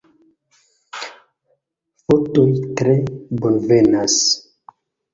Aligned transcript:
Fotoj 2.05 2.49
tre 2.81 2.99
bonvenas. 3.45 4.21